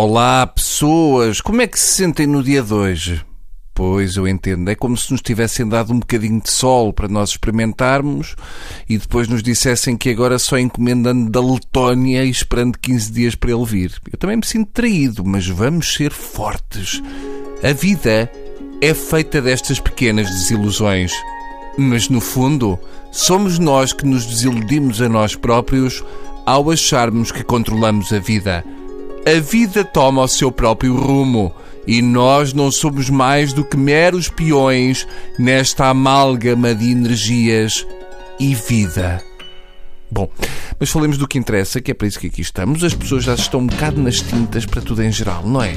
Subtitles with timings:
[0.00, 1.40] Olá, pessoas!
[1.40, 3.20] Como é que se sentem no dia de hoje?
[3.74, 4.70] Pois, eu entendo.
[4.70, 8.36] É como se nos tivessem dado um bocadinho de sol para nós experimentarmos
[8.88, 13.50] e depois nos dissessem que agora só encomendando da Letónia e esperando 15 dias para
[13.50, 13.92] ele vir.
[14.12, 17.02] Eu também me sinto traído, mas vamos ser fortes.
[17.60, 18.30] A vida
[18.80, 21.10] é feita destas pequenas desilusões.
[21.76, 22.78] Mas, no fundo,
[23.10, 26.04] somos nós que nos desiludimos a nós próprios
[26.46, 28.64] ao acharmos que controlamos a vida.
[29.26, 31.54] A vida toma o seu próprio rumo
[31.86, 35.06] e nós não somos mais do que meros peões
[35.38, 37.86] nesta amálgama de energias
[38.38, 39.22] e vida.
[40.10, 40.30] Bom,
[40.78, 42.84] mas falemos do que interessa, que é para isso que aqui estamos.
[42.84, 45.74] As pessoas já estão um bocado nas tintas para tudo em geral, não é?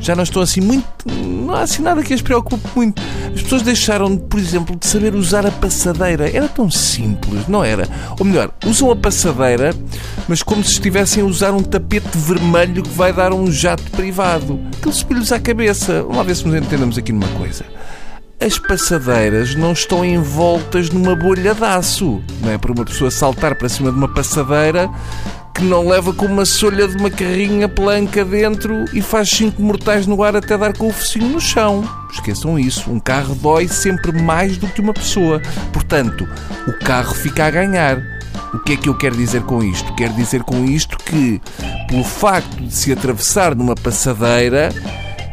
[0.00, 0.86] Já não estão assim muito.
[1.06, 3.02] Não há assim nada que as preocupe muito.
[3.34, 6.30] As pessoas deixaram, por exemplo, de saber usar a passadeira.
[6.30, 7.88] Era tão simples, não era?
[8.18, 9.74] Ou melhor, usam a passadeira,
[10.28, 14.60] mas como se estivessem a usar um tapete vermelho que vai dar um jato privado.
[14.76, 16.02] Aquilo espelhos à cabeça.
[16.02, 17.77] Vamos lá ver se nos entendemos aqui numa coisa
[18.40, 22.22] as passadeiras não estão envoltas numa bolha de aço.
[22.40, 24.88] Não é para uma pessoa saltar para cima de uma passadeira
[25.54, 30.06] que não leva com uma solha de uma carrinha planca dentro e faz cinco mortais
[30.06, 31.82] no ar até dar com o focinho no chão.
[32.12, 32.88] Esqueçam isso.
[32.88, 35.42] Um carro dói sempre mais do que uma pessoa.
[35.72, 36.28] Portanto,
[36.68, 38.00] o carro fica a ganhar.
[38.54, 39.92] O que é que eu quero dizer com isto?
[39.96, 41.40] Quero dizer com isto que,
[41.88, 44.70] pelo facto de se atravessar numa passadeira,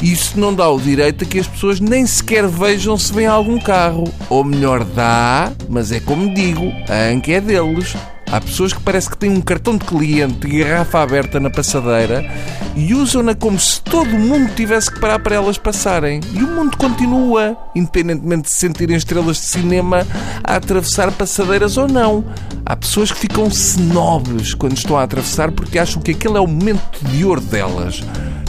[0.02, 3.60] isso não dá o direito a que as pessoas nem sequer vejam se vem algum
[3.60, 4.06] carro.
[4.30, 7.96] Ou melhor, dá, mas é como digo, a anca é deles.
[8.36, 12.30] Há pessoas que parece que têm um cartão de cliente e garrafa aberta na passadeira
[12.76, 16.20] e usam-na como se todo o mundo tivesse que parar para elas passarem.
[16.34, 20.06] E o mundo continua, independentemente de se sentirem estrelas de cinema
[20.44, 22.26] a atravessar passadeiras ou não.
[22.66, 26.48] Há pessoas que ficam snobs quando estão a atravessar porque acham que aquele é o
[26.48, 28.04] momento de ouro delas.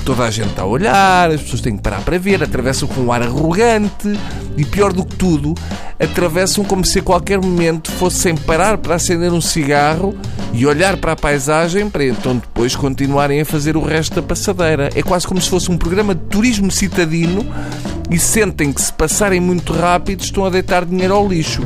[0.05, 3.03] Toda a gente está a olhar, as pessoas têm que parar para ver, atravessam com
[3.03, 4.19] um ar arrogante
[4.57, 5.55] e, pior do que tudo,
[5.99, 10.15] atravessam como se a qualquer momento fossem parar para acender um cigarro
[10.53, 14.91] e olhar para a paisagem para então depois continuarem a fazer o resto da passadeira.
[14.95, 17.47] É quase como se fosse um programa de turismo citadino
[18.11, 21.63] e sentem que se passarem muito rápido estão a deitar dinheiro ao lixo.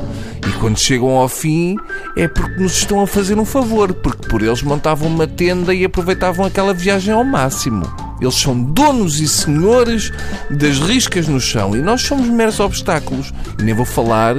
[0.48, 1.76] E quando chegam ao fim
[2.16, 5.84] é porque nos estão a fazer um favor, porque por eles montavam uma tenda e
[5.84, 7.99] aproveitavam aquela viagem ao máximo.
[8.20, 10.12] Eles são donos e senhores
[10.50, 13.32] das riscas no chão e nós somos meros obstáculos.
[13.58, 14.36] E nem vou falar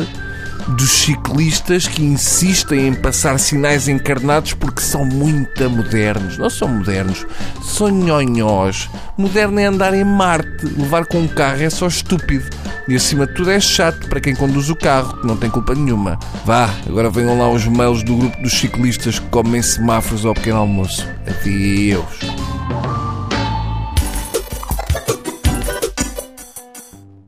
[0.67, 6.37] dos ciclistas que insistem em passar sinais encarnados porque são muito modernos.
[6.37, 7.25] Não são modernos,
[7.63, 8.89] são nhonhós.
[9.17, 10.65] Moderno é andar em Marte.
[10.77, 12.45] Levar com um carro é só estúpido.
[12.87, 15.75] E acima de tudo é chato para quem conduz o carro, que não tem culpa
[15.75, 16.19] nenhuma.
[16.45, 20.57] Vá, agora venham lá os mails do grupo dos ciclistas que comem semáforos ao pequeno
[20.57, 21.07] almoço.
[21.27, 22.30] Adeus.